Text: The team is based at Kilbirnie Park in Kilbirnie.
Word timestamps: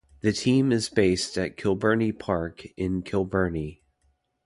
The 0.21 0.33
team 0.33 0.71
is 0.71 0.89
based 0.89 1.37
at 1.37 1.57
Kilbirnie 1.57 2.17
Park 2.17 2.65
in 2.75 3.03
Kilbirnie. 3.03 3.81